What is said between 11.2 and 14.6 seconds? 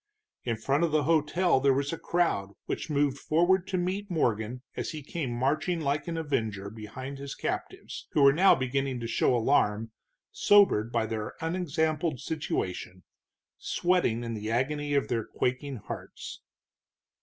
unexampled situation, sweating in the